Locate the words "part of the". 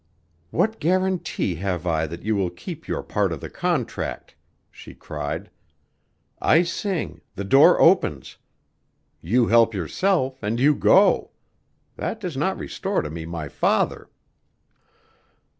3.03-3.51